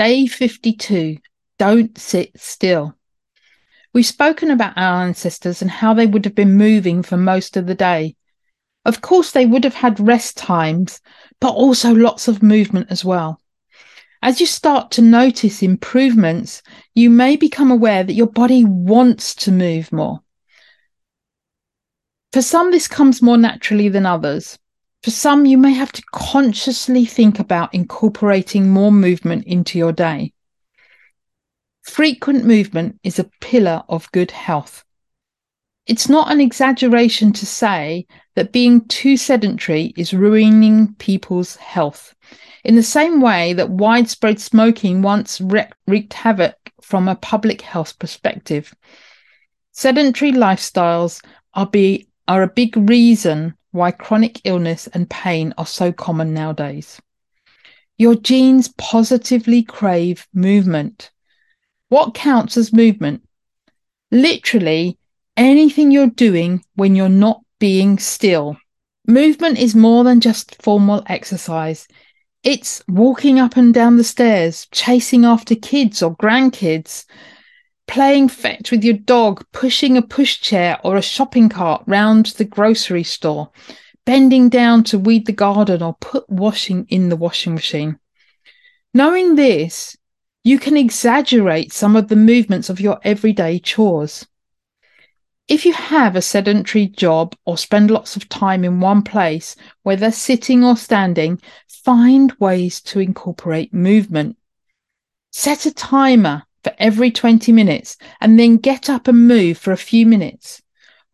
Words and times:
Day 0.00 0.26
52 0.26 1.18
Don't 1.58 1.98
Sit 1.98 2.30
Still. 2.34 2.96
We've 3.92 4.06
spoken 4.06 4.50
about 4.50 4.78
our 4.78 5.02
ancestors 5.02 5.60
and 5.60 5.70
how 5.70 5.92
they 5.92 6.06
would 6.06 6.24
have 6.24 6.34
been 6.34 6.56
moving 6.56 7.02
for 7.02 7.18
most 7.18 7.54
of 7.54 7.66
the 7.66 7.74
day. 7.74 8.16
Of 8.86 9.02
course, 9.02 9.30
they 9.30 9.44
would 9.44 9.62
have 9.64 9.74
had 9.74 10.00
rest 10.00 10.38
times, 10.38 11.02
but 11.38 11.50
also 11.50 11.94
lots 11.94 12.28
of 12.28 12.42
movement 12.42 12.86
as 12.88 13.04
well. 13.04 13.42
As 14.22 14.40
you 14.40 14.46
start 14.46 14.90
to 14.92 15.02
notice 15.02 15.62
improvements, 15.62 16.62
you 16.94 17.10
may 17.10 17.36
become 17.36 17.70
aware 17.70 18.02
that 18.02 18.14
your 18.14 18.30
body 18.30 18.64
wants 18.64 19.34
to 19.34 19.52
move 19.52 19.92
more. 19.92 20.20
For 22.32 22.40
some, 22.40 22.70
this 22.70 22.88
comes 22.88 23.20
more 23.20 23.36
naturally 23.36 23.90
than 23.90 24.06
others. 24.06 24.58
For 25.02 25.10
some, 25.10 25.46
you 25.46 25.56
may 25.56 25.72
have 25.72 25.92
to 25.92 26.02
consciously 26.12 27.06
think 27.06 27.38
about 27.38 27.74
incorporating 27.74 28.68
more 28.68 28.92
movement 28.92 29.46
into 29.46 29.78
your 29.78 29.92
day. 29.92 30.34
Frequent 31.82 32.44
movement 32.44 33.00
is 33.02 33.18
a 33.18 33.30
pillar 33.40 33.82
of 33.88 34.12
good 34.12 34.30
health. 34.30 34.84
It's 35.86 36.10
not 36.10 36.30
an 36.30 36.40
exaggeration 36.40 37.32
to 37.32 37.46
say 37.46 38.06
that 38.36 38.52
being 38.52 38.86
too 38.88 39.16
sedentary 39.16 39.94
is 39.96 40.12
ruining 40.12 40.94
people's 40.96 41.56
health. 41.56 42.14
In 42.62 42.76
the 42.76 42.82
same 42.82 43.22
way 43.22 43.54
that 43.54 43.70
widespread 43.70 44.38
smoking 44.38 45.00
once 45.00 45.40
wreaked 45.40 46.12
havoc 46.12 46.56
from 46.82 47.08
a 47.08 47.16
public 47.16 47.62
health 47.62 47.98
perspective. 47.98 48.74
Sedentary 49.72 50.32
lifestyles 50.32 51.24
are, 51.54 51.66
be, 51.66 52.06
are 52.28 52.42
a 52.42 52.48
big 52.48 52.76
reason 52.76 53.54
why 53.72 53.90
chronic 53.90 54.40
illness 54.44 54.86
and 54.88 55.08
pain 55.08 55.54
are 55.58 55.66
so 55.66 55.92
common 55.92 56.34
nowadays. 56.34 57.00
Your 57.98 58.14
genes 58.14 58.68
positively 58.78 59.62
crave 59.62 60.26
movement. 60.32 61.10
What 61.88 62.14
counts 62.14 62.56
as 62.56 62.72
movement? 62.72 63.22
Literally 64.10 64.98
anything 65.36 65.90
you're 65.90 66.06
doing 66.06 66.64
when 66.74 66.94
you're 66.94 67.08
not 67.08 67.42
being 67.58 67.98
still. 67.98 68.56
Movement 69.06 69.58
is 69.58 69.74
more 69.74 70.04
than 70.04 70.20
just 70.20 70.60
formal 70.62 71.02
exercise. 71.06 71.86
It's 72.42 72.82
walking 72.88 73.38
up 73.38 73.56
and 73.56 73.74
down 73.74 73.96
the 73.96 74.04
stairs, 74.04 74.66
chasing 74.72 75.24
after 75.24 75.54
kids 75.54 76.02
or 76.02 76.16
grandkids, 76.16 77.04
playing 77.90 78.28
fetch 78.28 78.70
with 78.70 78.84
your 78.84 78.94
dog, 78.94 79.44
pushing 79.52 79.96
a 79.96 80.02
pushchair 80.02 80.78
or 80.84 80.96
a 80.96 81.02
shopping 81.02 81.48
cart 81.48 81.82
round 81.86 82.26
the 82.26 82.44
grocery 82.44 83.02
store, 83.02 83.50
bending 84.06 84.48
down 84.48 84.84
to 84.84 84.96
weed 84.96 85.26
the 85.26 85.32
garden 85.32 85.82
or 85.82 85.96
put 86.00 86.30
washing 86.30 86.86
in 86.88 87.08
the 87.08 87.16
washing 87.16 87.52
machine. 87.52 87.98
Knowing 88.94 89.34
this, 89.34 89.96
you 90.44 90.56
can 90.56 90.76
exaggerate 90.76 91.72
some 91.72 91.96
of 91.96 92.06
the 92.06 92.14
movements 92.14 92.70
of 92.70 92.80
your 92.80 93.00
everyday 93.02 93.58
chores. 93.58 94.24
If 95.48 95.66
you 95.66 95.72
have 95.72 96.14
a 96.14 96.22
sedentary 96.22 96.86
job 96.86 97.34
or 97.44 97.58
spend 97.58 97.90
lots 97.90 98.14
of 98.14 98.28
time 98.28 98.62
in 98.62 98.78
one 98.78 99.02
place, 99.02 99.56
whether 99.82 100.12
sitting 100.12 100.62
or 100.62 100.76
standing, 100.76 101.40
find 101.66 102.32
ways 102.38 102.80
to 102.82 103.00
incorporate 103.00 103.74
movement. 103.74 104.36
Set 105.32 105.66
a 105.66 105.74
timer 105.74 106.44
for 106.62 106.72
every 106.78 107.10
20 107.10 107.52
minutes 107.52 107.96
and 108.20 108.38
then 108.38 108.56
get 108.56 108.90
up 108.90 109.08
and 109.08 109.26
move 109.26 109.58
for 109.58 109.72
a 109.72 109.76
few 109.76 110.06
minutes. 110.06 110.62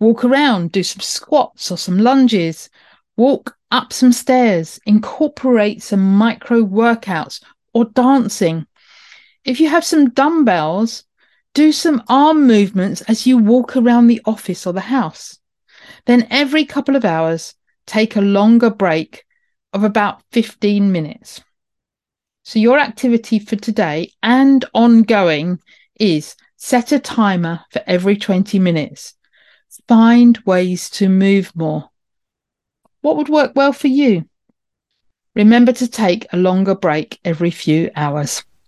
Walk 0.00 0.24
around, 0.24 0.72
do 0.72 0.82
some 0.82 1.00
squats 1.00 1.70
or 1.70 1.78
some 1.78 1.98
lunges, 1.98 2.68
walk 3.16 3.56
up 3.70 3.92
some 3.92 4.12
stairs, 4.12 4.78
incorporate 4.86 5.82
some 5.82 6.16
micro 6.16 6.62
workouts 6.62 7.42
or 7.72 7.86
dancing. 7.86 8.66
If 9.44 9.60
you 9.60 9.68
have 9.68 9.84
some 9.84 10.10
dumbbells, 10.10 11.04
do 11.54 11.72
some 11.72 12.02
arm 12.08 12.46
movements 12.46 13.00
as 13.02 13.26
you 13.26 13.38
walk 13.38 13.76
around 13.76 14.06
the 14.06 14.20
office 14.26 14.66
or 14.66 14.72
the 14.72 14.80
house. 14.80 15.38
Then 16.04 16.26
every 16.30 16.64
couple 16.64 16.96
of 16.96 17.04
hours, 17.04 17.54
take 17.86 18.16
a 18.16 18.20
longer 18.20 18.70
break 18.70 19.24
of 19.72 19.84
about 19.84 20.22
15 20.32 20.92
minutes. 20.92 21.40
So 22.46 22.60
your 22.60 22.78
activity 22.78 23.40
for 23.40 23.56
today 23.56 24.12
and 24.22 24.64
ongoing 24.72 25.58
is 25.98 26.36
set 26.56 26.92
a 26.92 27.00
timer 27.00 27.62
for 27.72 27.82
every 27.88 28.16
20 28.16 28.60
minutes. 28.60 29.14
Find 29.88 30.38
ways 30.46 30.88
to 30.90 31.08
move 31.08 31.50
more. 31.56 31.90
What 33.00 33.16
would 33.16 33.28
work 33.28 33.50
well 33.56 33.72
for 33.72 33.88
you? 33.88 34.28
Remember 35.34 35.72
to 35.72 35.88
take 35.88 36.28
a 36.32 36.36
longer 36.36 36.76
break 36.76 37.18
every 37.24 37.50
few 37.50 37.90
hours. 37.96 38.44